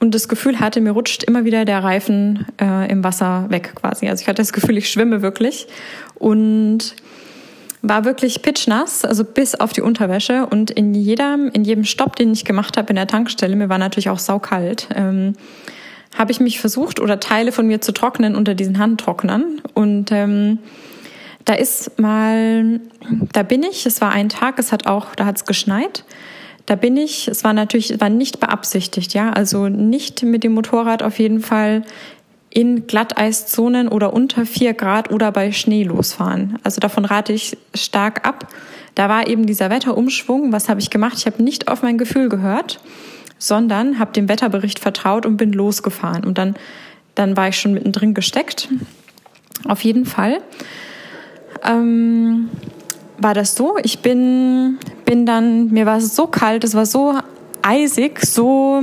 und 0.00 0.14
das 0.14 0.28
Gefühl 0.28 0.60
hatte, 0.60 0.80
mir 0.80 0.90
rutscht 0.90 1.22
immer 1.24 1.44
wieder 1.44 1.64
der 1.64 1.82
Reifen 1.82 2.46
äh, 2.60 2.90
im 2.90 3.02
Wasser 3.04 3.46
weg 3.48 3.72
quasi. 3.74 4.08
Also 4.08 4.22
ich 4.22 4.28
hatte 4.28 4.42
das 4.42 4.52
Gefühl, 4.52 4.76
ich 4.76 4.90
schwimme 4.90 5.22
wirklich 5.22 5.66
und 6.16 6.94
war 7.80 8.04
wirklich 8.04 8.42
pitchnass, 8.42 9.04
also 9.04 9.24
bis 9.24 9.54
auf 9.54 9.72
die 9.72 9.82
Unterwäsche. 9.82 10.46
Und 10.46 10.70
in 10.70 10.94
jedem, 10.94 11.50
in 11.52 11.64
jedem 11.64 11.84
Stopp, 11.84 12.16
den 12.16 12.32
ich 12.32 12.44
gemacht 12.44 12.76
habe 12.76 12.88
in 12.90 12.96
der 12.96 13.06
Tankstelle, 13.06 13.56
mir 13.56 13.68
war 13.68 13.78
natürlich 13.78 14.08
auch 14.08 14.18
saukalt, 14.18 14.88
ähm, 14.94 15.34
habe 16.16 16.32
ich 16.32 16.40
mich 16.40 16.60
versucht 16.60 17.00
oder 17.00 17.20
Teile 17.20 17.52
von 17.52 17.66
mir 17.66 17.80
zu 17.80 17.92
trocknen 17.92 18.36
unter 18.36 18.54
diesen 18.54 18.78
Handtrocknern. 18.78 19.60
Und 19.74 20.12
ähm, 20.12 20.58
da 21.44 21.54
ist 21.54 21.98
mal, 21.98 22.80
da 23.32 23.42
bin 23.42 23.62
ich, 23.62 23.84
es 23.84 24.00
war 24.00 24.12
ein 24.12 24.28
Tag, 24.30 24.58
es 24.58 24.72
hat 24.72 24.86
auch, 24.86 25.14
da 25.14 25.26
hat 25.26 25.36
es 25.36 25.44
geschneit. 25.44 26.04
Da 26.66 26.76
bin 26.76 26.96
ich, 26.96 27.28
es 27.28 27.44
war 27.44 27.52
natürlich, 27.52 28.00
war 28.00 28.08
nicht 28.08 28.40
beabsichtigt, 28.40 29.12
ja, 29.12 29.30
also 29.30 29.68
nicht 29.68 30.22
mit 30.22 30.44
dem 30.44 30.52
Motorrad 30.52 31.02
auf 31.02 31.18
jeden 31.18 31.40
Fall 31.40 31.82
in 32.48 32.86
Glatteiszonen 32.86 33.88
oder 33.88 34.12
unter 34.12 34.46
vier 34.46 34.74
Grad 34.74 35.10
oder 35.10 35.32
bei 35.32 35.52
Schnee 35.52 35.82
losfahren. 35.82 36.58
Also 36.62 36.80
davon 36.80 37.04
rate 37.04 37.32
ich 37.32 37.58
stark 37.74 38.26
ab. 38.26 38.46
Da 38.94 39.08
war 39.08 39.26
eben 39.26 39.44
dieser 39.44 39.70
Wetterumschwung. 39.70 40.52
Was 40.52 40.68
habe 40.68 40.80
ich 40.80 40.88
gemacht? 40.88 41.14
Ich 41.18 41.26
habe 41.26 41.42
nicht 41.42 41.66
auf 41.66 41.82
mein 41.82 41.98
Gefühl 41.98 42.28
gehört, 42.28 42.80
sondern 43.38 43.98
habe 43.98 44.12
dem 44.12 44.28
Wetterbericht 44.28 44.78
vertraut 44.78 45.26
und 45.26 45.36
bin 45.36 45.52
losgefahren. 45.52 46.24
Und 46.24 46.38
dann, 46.38 46.54
dann 47.16 47.36
war 47.36 47.48
ich 47.48 47.58
schon 47.58 47.74
mittendrin 47.74 48.14
gesteckt. 48.14 48.68
Auf 49.66 49.82
jeden 49.82 50.06
Fall 50.06 50.38
ähm, 51.64 52.50
war 53.18 53.34
das 53.34 53.54
so. 53.54 53.76
Ich 53.82 54.00
bin, 54.00 54.78
bin 55.04 55.26
dann, 55.26 55.70
mir 55.70 55.86
war 55.86 55.98
es 55.98 56.14
so 56.14 56.26
kalt, 56.26 56.64
es 56.64 56.74
war 56.74 56.86
so 56.86 57.14
eisig, 57.62 58.20
so 58.24 58.82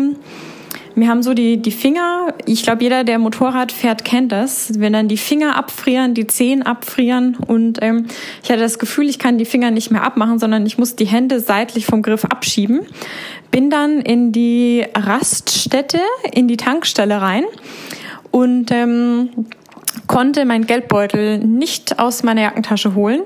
mir 0.96 1.08
haben 1.08 1.24
so 1.24 1.34
die, 1.34 1.58
die 1.58 1.72
Finger, 1.72 2.34
ich 2.46 2.64
glaube, 2.64 2.84
jeder, 2.84 3.04
der 3.04 3.18
Motorrad 3.20 3.72
fährt, 3.72 4.04
kennt 4.04 4.32
das, 4.32 4.80
wenn 4.80 4.94
dann 4.94 5.08
die 5.08 5.18
Finger 5.18 5.56
abfrieren, 5.56 6.14
die 6.14 6.28
Zehen 6.28 6.64
abfrieren 6.64 7.38
und 7.48 7.80
ähm, 7.82 8.08
ich 8.44 8.50
hatte 8.50 8.62
das 8.62 8.78
Gefühl, 8.80 9.08
ich 9.08 9.20
kann 9.20 9.38
die 9.38 9.46
Finger 9.46 9.72
nicht 9.72 9.92
mehr 9.92 10.04
abmachen, 10.04 10.40
sondern 10.40 10.66
ich 10.66 10.78
muss 10.78 10.96
die 10.96 11.06
Hände 11.06 11.40
seitlich 11.40 11.86
vom 11.86 12.02
Griff 12.02 12.26
abschieben. 12.26 12.82
Bin 13.52 13.70
dann 13.70 14.02
in 14.02 14.32
die 14.32 14.86
Raststätte, 14.96 16.00
in 16.34 16.48
die 16.48 16.58
Tankstelle 16.58 17.22
rein 17.22 17.44
und 18.32 18.72
ähm, 18.72 19.30
konnte 20.08 20.46
meinen 20.46 20.66
Geldbeutel 20.66 21.40
nicht 21.40 22.00
aus 22.00 22.24
meiner 22.24 22.42
Jackentasche 22.42 22.96
holen. 22.96 23.22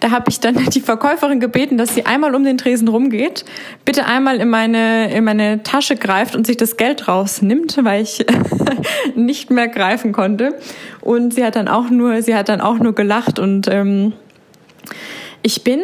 Da 0.00 0.10
habe 0.10 0.30
ich 0.30 0.40
dann 0.40 0.54
die 0.70 0.80
Verkäuferin 0.80 1.40
gebeten, 1.40 1.78
dass 1.78 1.94
sie 1.94 2.06
einmal 2.06 2.34
um 2.34 2.44
den 2.44 2.58
Tresen 2.58 2.88
rumgeht, 2.88 3.44
bitte 3.84 4.06
einmal 4.06 4.40
in 4.40 4.48
meine, 4.48 5.12
in 5.12 5.24
meine 5.24 5.62
Tasche 5.62 5.96
greift 5.96 6.34
und 6.34 6.46
sich 6.46 6.56
das 6.56 6.76
Geld 6.76 7.08
rausnimmt, 7.08 7.78
weil 7.82 8.02
ich 8.02 8.24
nicht 9.14 9.50
mehr 9.50 9.68
greifen 9.68 10.12
konnte. 10.12 10.58
Und 11.00 11.34
sie 11.34 11.44
hat 11.44 11.56
dann 11.56 11.68
auch 11.68 11.90
nur, 11.90 12.22
sie 12.22 12.34
hat 12.34 12.48
dann 12.48 12.60
auch 12.60 12.78
nur 12.78 12.94
gelacht 12.94 13.38
und 13.38 13.68
ähm, 13.68 14.12
ich 15.42 15.64
bin 15.64 15.80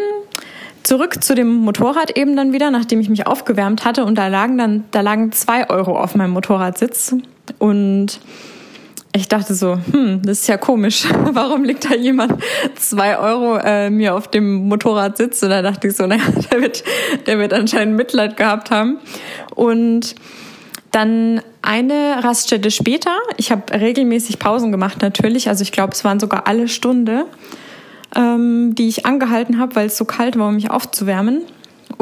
zurück 0.83 1.23
zu 1.23 1.35
dem 1.35 1.55
Motorrad 1.55 2.17
eben 2.17 2.37
dann 2.37 2.53
wieder, 2.53 2.71
nachdem 2.71 3.01
ich 3.01 3.09
mich 3.09 3.27
aufgewärmt 3.27 3.85
hatte 3.85 4.05
und 4.05 4.17
da 4.17 4.29
lagen 4.29 4.59
dann, 4.59 4.85
da 4.91 5.01
lagen 5.01 5.33
zwei 5.33 5.71
Euro 5.71 5.99
auf 5.99 6.15
meinem 6.15 6.33
Motorradsitz 6.33 7.15
und 7.59 8.21
ich 9.15 9.29
dachte 9.29 9.55
so, 9.55 9.79
hm, 9.91 10.23
das 10.23 10.41
ist 10.41 10.49
ja 10.49 10.57
komisch. 10.57 11.05
Warum 11.33 11.65
liegt 11.65 11.91
da 11.91 11.95
jemand 11.95 12.43
zwei 12.77 13.19
Euro 13.19 13.59
äh, 13.59 13.91
mir 13.91 14.15
auf 14.15 14.29
dem 14.29 14.69
Motorrad 14.69 15.19
sitzt? 15.19 15.43
Und 15.43 15.51
da 15.51 15.61
dachte 15.61 15.89
ich 15.89 15.97
so, 15.97 16.07
naja, 16.07 16.23
der 16.51 16.63
wird, 16.63 16.83
der 17.27 17.39
wird 17.39 17.53
anscheinend 17.53 17.97
Mitleid 17.97 18.37
gehabt 18.37 18.71
haben. 18.71 18.99
Und 19.55 20.15
dann 20.93 21.41
eine 21.63 22.23
Raststätte 22.23 22.71
später, 22.71 23.17
ich 23.37 23.51
habe 23.51 23.73
regelmäßig 23.73 24.39
Pausen 24.39 24.73
gemacht 24.73 25.01
natürlich, 25.01 25.49
also 25.49 25.63
ich 25.63 25.73
glaube, 25.73 25.93
es 25.93 26.05
waren 26.05 26.21
sogar 26.21 26.47
alle 26.47 26.69
Stunde, 26.69 27.27
ähm, 28.15 28.75
die 28.75 28.89
ich 28.89 29.07
angehalten 29.07 29.59
habe, 29.59 29.75
weil 29.77 29.87
es 29.87 29.97
so 29.97 30.05
kalt 30.05 30.39
war, 30.39 30.49
um 30.49 30.55
mich 30.55 30.71
aufzuwärmen. 30.71 31.43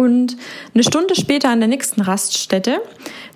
Und 0.00 0.38
eine 0.72 0.82
Stunde 0.82 1.14
später 1.14 1.50
an 1.50 1.60
der 1.60 1.68
nächsten 1.68 2.00
Raststätte 2.00 2.80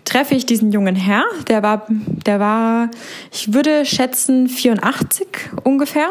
treffe 0.07 0.35
ich 0.35 0.47
diesen 0.47 0.73
jungen 0.73 0.97
Herr, 0.97 1.25
der 1.47 1.63
war, 1.63 1.87
der 1.91 2.41
war, 2.41 2.91
ich 3.31 3.53
würde 3.53 3.85
schätzen, 3.85 4.49
84 4.49 5.27
ungefähr. 5.63 6.09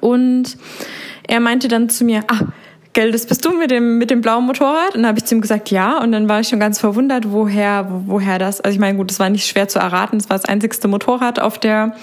Und 0.00 0.56
er 1.28 1.38
meinte 1.38 1.68
dann 1.68 1.88
zu 1.88 2.02
mir, 2.02 2.24
ah, 2.26 2.46
Gell, 2.92 3.12
das 3.12 3.26
bist 3.26 3.44
du 3.44 3.52
mit 3.52 3.70
dem, 3.70 3.98
mit 3.98 4.10
dem 4.10 4.20
blauen 4.20 4.46
Motorrad? 4.46 4.96
Und 4.96 5.02
dann 5.02 5.06
habe 5.10 5.18
ich 5.18 5.24
zu 5.24 5.36
ihm 5.36 5.40
gesagt, 5.40 5.70
ja. 5.70 5.98
Und 5.98 6.10
dann 6.10 6.28
war 6.28 6.40
ich 6.40 6.48
schon 6.48 6.58
ganz 6.58 6.80
verwundert, 6.80 7.30
woher, 7.30 7.86
woher 8.06 8.40
das. 8.40 8.60
Also 8.60 8.74
ich 8.74 8.80
meine, 8.80 8.98
gut, 8.98 9.12
es 9.12 9.20
war 9.20 9.30
nicht 9.30 9.46
schwer 9.46 9.68
zu 9.68 9.78
erraten. 9.78 10.16
Es 10.16 10.28
war 10.28 10.36
das 10.36 10.46
einzigste 10.46 10.88
Motorrad 10.88 11.38
auf 11.38 11.56
der 11.60 11.94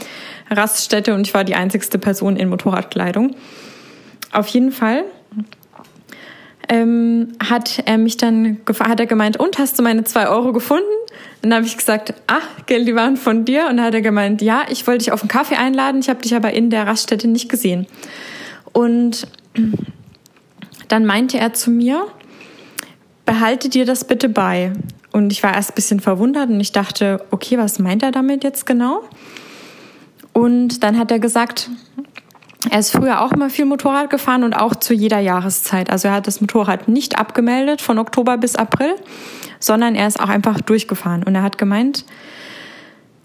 Raststätte 0.50 1.14
und 1.14 1.28
ich 1.28 1.34
war 1.34 1.44
die 1.44 1.56
einzigste 1.56 2.00
Person 2.00 2.38
in 2.38 2.48
Motorradkleidung. 2.48 3.36
Auf 4.32 4.48
jeden 4.48 4.72
Fall 4.72 5.04
ähm, 6.70 7.34
hat 7.44 7.84
er 7.86 7.98
mich 7.98 8.18
dann 8.18 8.58
hat 8.80 9.00
er 9.00 9.06
gemeint, 9.06 9.38
und 9.38 9.58
hast 9.58 9.80
du 9.80 9.84
meine 9.84 10.04
zwei 10.04 10.28
Euro 10.28 10.54
gefunden? 10.54 10.86
dann 11.42 11.54
habe 11.54 11.66
ich 11.66 11.78
gesagt, 11.78 12.14
ach, 12.28 12.46
gell, 12.66 12.86
die 12.86 12.96
waren 12.96 13.16
von 13.16 13.46
dir. 13.46 13.68
Und 13.70 13.78
dann 13.78 13.86
hat 13.86 13.94
er 13.94 14.02
gemeint, 14.02 14.42
ja, 14.42 14.64
ich 14.70 14.86
wollte 14.88 15.06
dich 15.06 15.12
auf 15.12 15.22
einen 15.22 15.30
Kaffee 15.30 15.56
einladen, 15.56 16.00
ich 16.00 16.10
habe 16.10 16.22
dich 16.22 16.36
aber 16.36 16.52
in 16.52 16.70
der 16.70 16.88
Raststätte 16.88 17.28
nicht 17.28 17.50
gesehen. 17.50 17.88
Und 18.74 19.28
dann 20.88 21.06
meinte 21.06 21.38
er 21.38 21.54
zu 21.54 21.72
mir, 21.72 22.08
behalte 23.26 23.70
dir 23.70 23.86
das 23.86 24.06
bitte 24.06 24.30
bei. 24.30 24.74
Und 25.12 25.32
ich 25.32 25.44
war 25.44 25.54
erst 25.54 25.72
ein 25.72 25.76
bisschen 25.76 26.00
verwundert 26.00 26.50
und 26.50 26.60
ich 26.60 26.72
dachte, 26.72 27.24
okay, 27.32 27.58
was 27.58 27.80
meint 27.80 28.04
er 28.04 28.12
damit 28.12 28.44
jetzt 28.44 28.66
genau? 28.66 29.04
Und 30.34 30.84
dann 30.84 30.98
hat 31.00 31.12
er 31.12 31.20
gesagt, 31.20 31.70
er 32.70 32.80
ist 32.80 32.92
früher 32.92 33.22
auch 33.22 33.32
immer 33.32 33.50
viel 33.50 33.66
Motorrad 33.66 34.10
gefahren 34.10 34.44
und 34.44 34.54
auch 34.54 34.76
zu 34.76 34.94
jeder 34.94 35.20
Jahreszeit. 35.20 35.90
Also 35.90 36.08
er 36.08 36.16
hat 36.16 36.28
das 36.28 36.42
Motorrad 36.42 36.88
nicht 36.88 37.18
abgemeldet 37.18 37.82
von 37.82 38.00
Oktober 38.00 38.38
bis 38.38 38.56
April, 38.56 38.96
sondern 39.60 39.96
er 39.96 40.08
ist 40.08 40.20
auch 40.20 40.30
einfach 40.30 40.60
durchgefahren. 40.62 41.24
Und 41.24 41.36
er 41.36 41.44
hat 41.44 41.58
gemeint, 41.58 42.06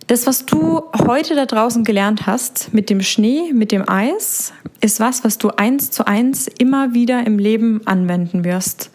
das, 0.06 0.26
was 0.26 0.44
du 0.44 0.82
heute 1.06 1.34
da 1.34 1.46
draußen 1.46 1.84
gelernt 1.84 2.26
hast 2.26 2.74
mit 2.74 2.90
dem 2.90 3.00
Schnee, 3.00 3.52
mit 3.52 3.72
dem 3.72 3.88
Eis, 3.88 4.52
ist 4.80 5.00
was, 5.00 5.24
was 5.24 5.38
du 5.38 5.50
eins 5.50 5.90
zu 5.90 6.06
eins 6.06 6.48
immer 6.58 6.92
wieder 6.92 7.26
im 7.26 7.38
Leben 7.38 7.80
anwenden 7.86 8.44
wirst. 8.44 8.90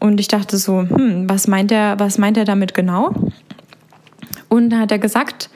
Und 0.00 0.20
ich 0.20 0.28
dachte 0.28 0.56
so, 0.56 0.80
hm, 0.80 1.28
was 1.28 1.48
meint 1.48 1.72
er, 1.72 1.98
was 1.98 2.16
meint 2.16 2.36
er 2.36 2.44
damit 2.44 2.74
genau? 2.74 3.14
Und 4.48 4.70
da 4.70 4.78
hat 4.78 4.92
er 4.92 4.98
gesagt, 4.98 5.50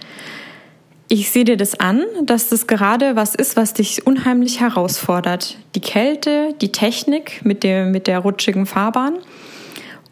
ich 1.13 1.29
sehe 1.33 1.45
dir 1.45 1.57
das 1.57 1.79
an, 1.79 2.05
dass 2.23 2.49
das 2.49 2.69
gerade 2.69 3.17
was 3.17 3.35
ist, 3.35 3.57
was 3.57 3.75
dich 3.75 4.07
unheimlich 4.07 4.61
herausfordert. 4.61 5.59
Die 5.75 5.81
Kälte, 5.81 6.55
die 6.61 6.71
Technik 6.71 7.45
mit 7.45 7.65
der, 7.65 7.87
mit 7.87 8.07
der 8.07 8.21
rutschigen 8.21 8.65
Fahrbahn 8.65 9.15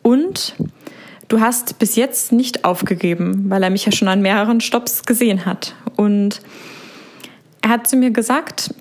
und 0.03 0.57
du 1.29 1.41
hast 1.41 1.79
bis 1.79 1.95
jetzt 1.95 2.33
nicht 2.33 2.65
aufgegeben, 2.65 3.45
weil 3.49 3.63
er 3.63 3.71
mich 3.71 3.87
ja 3.87 3.93
schon 3.93 4.09
an 4.09 4.23
mehreren 4.23 4.61
Stops 4.61 5.05
gesehen 5.05 5.47
hat. 5.47 5.77
Und 5.95 6.41
er 7.63 7.71
hat 7.71 7.87
zu 7.87 7.95
mir 7.95 8.11
gesagt, 8.11 8.75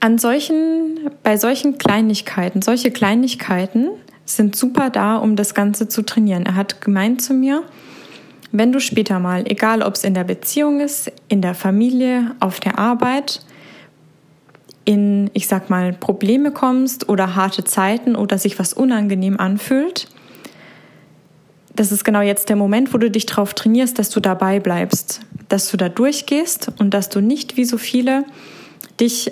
an 0.00 0.18
solchen, 0.18 1.08
bei 1.22 1.36
solchen 1.36 1.78
Kleinigkeiten, 1.78 2.62
solche 2.62 2.90
Kleinigkeiten 2.90 3.90
sind 4.24 4.56
super 4.56 4.90
da, 4.90 5.18
um 5.18 5.36
das 5.36 5.54
Ganze 5.54 5.86
zu 5.86 6.02
trainieren. 6.02 6.46
Er 6.46 6.56
hat 6.56 6.80
gemeint 6.80 7.22
zu 7.22 7.32
mir, 7.32 7.62
wenn 8.50 8.72
du 8.72 8.80
später 8.80 9.18
mal, 9.18 9.44
egal 9.46 9.82
ob 9.82 9.94
es 9.94 10.04
in 10.04 10.14
der 10.14 10.24
Beziehung 10.24 10.80
ist, 10.80 11.12
in 11.28 11.42
der 11.42 11.54
Familie, 11.54 12.34
auf 12.40 12.60
der 12.60 12.78
Arbeit, 12.78 13.42
in, 14.84 15.30
ich 15.34 15.48
sag 15.48 15.68
mal, 15.68 15.92
Probleme 15.92 16.50
kommst 16.50 17.08
oder 17.08 17.34
harte 17.34 17.64
Zeiten 17.64 18.16
oder 18.16 18.38
sich 18.38 18.58
was 18.58 18.72
unangenehm 18.72 19.38
anfühlt, 19.38 20.08
das 21.74 21.92
ist 21.92 22.04
genau 22.04 22.22
jetzt 22.22 22.48
der 22.48 22.56
Moment, 22.56 22.92
wo 22.92 22.98
du 22.98 23.10
dich 23.10 23.26
darauf 23.26 23.54
trainierst, 23.54 23.98
dass 23.98 24.10
du 24.10 24.18
dabei 24.18 24.58
bleibst, 24.58 25.20
dass 25.48 25.70
du 25.70 25.76
da 25.76 25.88
durchgehst 25.88 26.72
und 26.78 26.92
dass 26.92 27.08
du 27.08 27.20
nicht 27.20 27.56
wie 27.56 27.64
so 27.64 27.78
viele 27.78 28.24
dich 28.98 29.30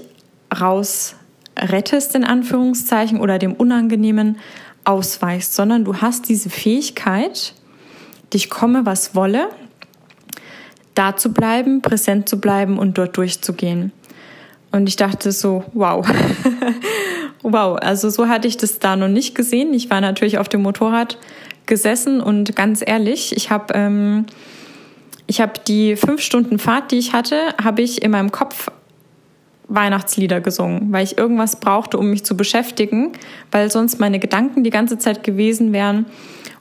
raus 0.60 1.16
rettest 1.58 2.14
in 2.14 2.22
Anführungszeichen 2.22 3.18
oder 3.18 3.38
dem 3.38 3.54
Unangenehmen 3.54 4.36
ausweichst, 4.84 5.54
sondern 5.54 5.84
du 5.84 5.96
hast 5.96 6.28
diese 6.28 6.50
Fähigkeit, 6.50 7.54
dich 8.32 8.50
komme, 8.50 8.86
was 8.86 9.14
wolle, 9.14 9.48
da 10.94 11.16
zu 11.16 11.32
bleiben, 11.32 11.82
präsent 11.82 12.28
zu 12.28 12.40
bleiben 12.40 12.78
und 12.78 12.98
dort 12.98 13.16
durchzugehen. 13.16 13.92
Und 14.72 14.88
ich 14.88 14.96
dachte 14.96 15.32
so, 15.32 15.64
wow, 15.74 16.06
wow, 17.42 17.78
also 17.80 18.10
so 18.10 18.28
hatte 18.28 18.48
ich 18.48 18.56
das 18.56 18.78
da 18.78 18.96
noch 18.96 19.08
nicht 19.08 19.34
gesehen. 19.34 19.72
Ich 19.74 19.90
war 19.90 20.00
natürlich 20.00 20.38
auf 20.38 20.48
dem 20.48 20.62
Motorrad 20.62 21.18
gesessen 21.66 22.20
und 22.20 22.56
ganz 22.56 22.82
ehrlich, 22.84 23.36
ich 23.36 23.50
habe 23.50 23.74
ähm, 23.74 24.26
ich 25.26 25.40
habe 25.40 25.54
die 25.66 25.96
fünf 25.96 26.20
Stunden 26.20 26.58
Fahrt, 26.58 26.92
die 26.92 26.98
ich 26.98 27.12
hatte, 27.12 27.54
habe 27.62 27.82
ich 27.82 28.02
in 28.02 28.12
meinem 28.12 28.30
Kopf 28.30 28.70
Weihnachtslieder 29.68 30.40
gesungen, 30.40 30.92
weil 30.92 31.02
ich 31.02 31.18
irgendwas 31.18 31.58
brauchte, 31.58 31.98
um 31.98 32.10
mich 32.10 32.24
zu 32.24 32.36
beschäftigen, 32.36 33.12
weil 33.50 33.70
sonst 33.70 33.98
meine 33.98 34.20
Gedanken 34.20 34.62
die 34.62 34.70
ganze 34.70 34.98
Zeit 34.98 35.24
gewesen 35.24 35.72
wären, 35.72 36.06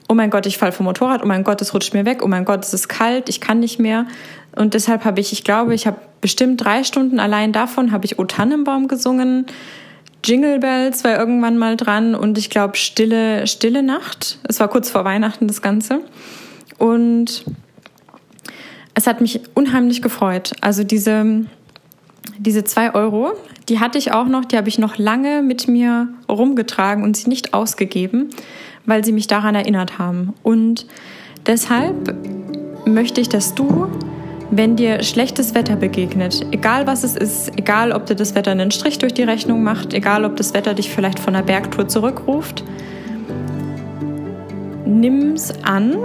oh 0.08 0.14
mein 0.14 0.30
Gott, 0.30 0.46
ich 0.46 0.58
falle 0.58 0.72
vom 0.72 0.86
Motorrad, 0.86 1.22
oh 1.22 1.26
mein 1.26 1.44
Gott, 1.44 1.60
es 1.62 1.74
rutscht 1.74 1.94
mir 1.94 2.04
weg, 2.04 2.22
oh 2.22 2.28
mein 2.28 2.44
Gott, 2.44 2.64
es 2.64 2.72
ist 2.72 2.88
kalt, 2.88 3.28
ich 3.28 3.40
kann 3.40 3.60
nicht 3.60 3.78
mehr. 3.78 4.06
Und 4.54 4.74
deshalb 4.74 5.04
habe 5.04 5.20
ich, 5.20 5.32
ich 5.32 5.44
glaube, 5.44 5.74
ich 5.74 5.86
habe 5.86 5.98
bestimmt 6.20 6.64
drei 6.64 6.84
Stunden 6.84 7.20
allein 7.20 7.52
davon, 7.52 7.92
habe 7.92 8.04
ich 8.04 8.18
O 8.18 8.24
Tannenbaum 8.24 8.88
gesungen, 8.88 9.46
Jingle 10.24 10.58
Bells 10.58 11.04
war 11.04 11.16
irgendwann 11.16 11.56
mal 11.56 11.76
dran 11.76 12.14
und 12.16 12.36
ich 12.36 12.50
glaube 12.50 12.76
Stille, 12.76 13.46
Stille 13.46 13.84
Nacht. 13.84 14.38
Es 14.42 14.58
war 14.58 14.66
kurz 14.66 14.90
vor 14.90 15.04
Weihnachten 15.04 15.46
das 15.46 15.62
Ganze. 15.62 16.00
Und 16.78 17.44
es 18.94 19.06
hat 19.06 19.20
mich 19.20 19.40
unheimlich 19.54 20.02
gefreut. 20.02 20.52
Also 20.62 20.82
diese, 20.82 21.44
diese 22.38 22.64
zwei 22.64 22.92
Euro, 22.94 23.34
die 23.68 23.78
hatte 23.78 23.98
ich 23.98 24.12
auch 24.12 24.26
noch, 24.26 24.44
die 24.44 24.56
habe 24.56 24.68
ich 24.68 24.78
noch 24.78 24.98
lange 24.98 25.42
mit 25.42 25.68
mir 25.68 26.08
rumgetragen 26.28 27.04
und 27.04 27.16
sie 27.16 27.28
nicht 27.28 27.54
ausgegeben, 27.54 28.30
weil 28.86 29.04
sie 29.04 29.12
mich 29.12 29.26
daran 29.26 29.54
erinnert 29.54 29.98
haben. 29.98 30.32
Und 30.42 30.86
deshalb 31.46 32.14
möchte 32.86 33.20
ich, 33.20 33.28
dass 33.28 33.54
du, 33.54 33.88
wenn 34.50 34.76
dir 34.76 35.02
schlechtes 35.02 35.54
Wetter 35.54 35.76
begegnet, 35.76 36.46
egal 36.52 36.86
was 36.86 37.04
es 37.04 37.16
ist, 37.16 37.50
egal 37.58 37.92
ob 37.92 38.06
dir 38.06 38.14
das 38.14 38.34
Wetter 38.34 38.52
einen 38.52 38.70
Strich 38.70 38.98
durch 38.98 39.12
die 39.12 39.24
Rechnung 39.24 39.62
macht, 39.62 39.92
egal 39.92 40.24
ob 40.24 40.36
das 40.36 40.54
Wetter 40.54 40.74
dich 40.74 40.90
vielleicht 40.90 41.18
von 41.18 41.34
der 41.34 41.42
Bergtour 41.42 41.88
zurückruft, 41.88 42.64
nimm's 44.86 45.52
an, 45.62 45.96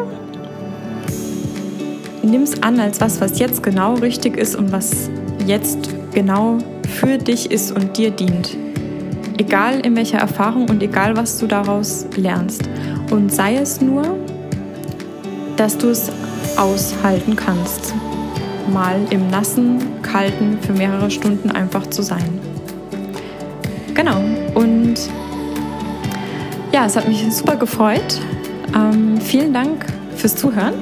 nimm's 2.23 2.61
an 2.63 2.79
als 2.79 2.99
was, 2.99 3.21
was 3.21 3.39
jetzt 3.39 3.61
genau 3.61 3.93
richtig 3.95 4.37
ist 4.37 4.55
und 4.55 4.71
was 4.71 5.09
jetzt 5.45 5.89
genau 6.13 6.57
für 6.99 7.17
dich 7.17 7.51
ist 7.51 7.71
und 7.71 7.97
dir 7.97 8.11
dient. 8.11 8.57
Egal 9.41 9.79
in 9.79 9.95
welcher 9.95 10.19
Erfahrung 10.19 10.69
und 10.69 10.83
egal 10.83 11.17
was 11.17 11.39
du 11.39 11.47
daraus 11.47 12.05
lernst. 12.15 12.61
Und 13.09 13.33
sei 13.33 13.55
es 13.55 13.81
nur, 13.81 14.03
dass 15.57 15.79
du 15.79 15.89
es 15.89 16.11
aushalten 16.57 17.35
kannst, 17.35 17.95
mal 18.71 18.99
im 19.09 19.31
nassen, 19.31 19.79
kalten 20.03 20.59
für 20.61 20.73
mehrere 20.73 21.09
Stunden 21.09 21.49
einfach 21.49 21.87
zu 21.87 22.03
sein. 22.03 22.39
Genau. 23.95 24.21
Und 24.53 25.09
ja, 26.71 26.85
es 26.85 26.95
hat 26.95 27.07
mich 27.07 27.25
super 27.33 27.55
gefreut. 27.55 28.21
Ähm, 28.75 29.19
vielen 29.19 29.53
Dank 29.55 29.87
fürs 30.17 30.35
Zuhören. 30.35 30.75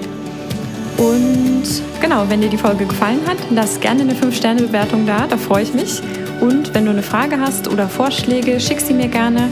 Und 0.98 1.64
genau, 2.02 2.26
wenn 2.28 2.42
dir 2.42 2.50
die 2.50 2.58
Folge 2.58 2.86
gefallen 2.86 3.22
hat, 3.26 3.38
lass 3.52 3.80
gerne 3.80 4.02
eine 4.02 4.16
5-Sterne-Bewertung 4.16 5.06
da, 5.08 5.28
da 5.28 5.38
freue 5.38 5.64
ich 5.64 5.74
mich. 5.74 6.02
Und 6.42 6.74
wenn 6.74 6.86
du 6.86 6.92
eine 6.92 7.04
Frage 7.04 7.40
hast 7.40 7.68
oder 7.68 7.88
Vorschläge, 7.88 8.60
schick 8.60 8.80
sie 8.80 8.94
mir 8.94 9.08
gerne. 9.08 9.50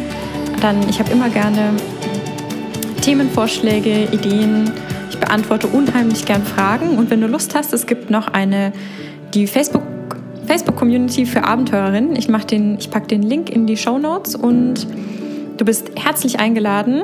Dann, 0.62 0.88
ich 0.90 1.00
habe 1.00 1.12
immer 1.12 1.30
gerne 1.30 1.74
Themenvorschläge, 3.02 4.10
Ideen. 4.12 4.72
Ich 5.10 5.18
beantworte 5.18 5.68
unheimlich 5.68 6.26
gern 6.26 6.44
Fragen. 6.44 6.98
Und 6.98 7.10
wenn 7.10 7.22
du 7.22 7.28
Lust 7.28 7.56
hast, 7.56 7.74
es 7.74 7.86
gibt 7.86 8.10
noch 8.10 8.28
eine, 8.28 8.74
die 9.34 9.48
Facebook 9.48 9.84
Facebook-Community 10.46 11.26
für 11.26 11.44
Abenteurerinnen. 11.44 12.16
Ich, 12.16 12.30
ich 12.30 12.90
packe 12.90 13.08
den 13.08 13.22
Link 13.22 13.50
in 13.50 13.68
die 13.68 13.76
Show 13.76 13.98
Notes 13.98 14.34
und 14.34 14.88
du 15.58 15.66
bist 15.66 15.92
herzlich 15.98 16.40
eingeladen 16.40 17.04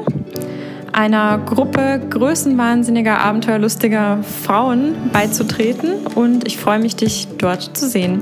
einer 0.93 1.39
Gruppe 1.39 1.99
größenwahnsinniger, 2.09 3.19
abenteuerlustiger 3.19 4.19
Frauen 4.23 4.95
beizutreten 5.11 6.05
und 6.15 6.47
ich 6.47 6.57
freue 6.57 6.79
mich, 6.79 6.95
dich 6.95 7.27
dort 7.37 7.75
zu 7.75 7.89
sehen. 7.89 8.21